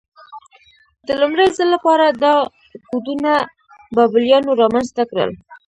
د 1.07 1.09
لومړي 1.21 1.47
ځل 1.57 1.67
لپاره 1.75 2.05
دا 2.23 2.33
کوډونه 2.89 3.33
بابلیانو 3.95 4.51
رامنځته 4.61 5.03
کړل. 5.11 5.31